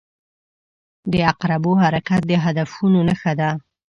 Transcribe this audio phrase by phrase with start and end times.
[1.11, 3.49] •د عقربو حرکت د هدفونو نښه ده.